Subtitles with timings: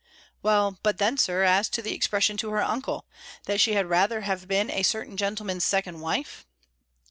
[0.41, 3.05] "Well, but then, Sir, as to the expression to her uncle,
[3.45, 6.47] that she had rather have been a certain gentleman's second wife?"